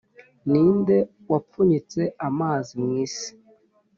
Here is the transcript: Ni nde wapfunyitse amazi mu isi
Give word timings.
Ni 0.49 0.61
nde 0.77 0.97
wapfunyitse 1.29 2.01
amazi 2.27 2.71
mu 2.81 2.89
isi 3.05 3.29